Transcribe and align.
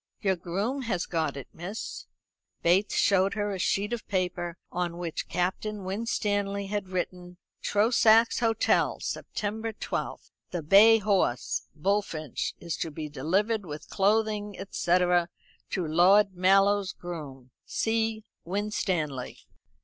"Your 0.19 0.35
groom 0.35 0.81
has 0.81 1.05
got 1.05 1.37
it, 1.37 1.47
miss." 1.53 2.07
Bates 2.63 2.95
showed 2.95 3.35
her 3.35 3.51
a 3.51 3.59
sheet 3.59 3.93
of 3.93 4.07
paper 4.07 4.57
on 4.71 4.97
which 4.97 5.27
Captain 5.27 5.83
Winstanley 5.83 6.65
had 6.69 6.89
written: 6.89 7.37
"Trosachs 7.61 8.39
Hotel, 8.39 8.99
September 8.99 9.71
12. 9.73 10.31
"The 10.49 10.63
bay 10.63 10.97
horse, 10.97 11.67
Bullfinch, 11.75 12.55
is 12.59 12.77
to 12.77 12.89
be 12.89 13.09
delivered, 13.09 13.63
with 13.63 13.89
clothing, 13.89 14.57
&c., 14.71 14.97
to 14.97 15.27
Lord 15.87 16.33
Mallow's 16.35 16.93
groom. 16.93 17.51
"C. 17.63 18.23
WINSTANLEY." 18.43 19.37